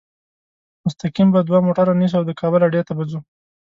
[0.85, 3.19] مستقیم به دوه موټره نیسو او د کابل اډې ته به ځو.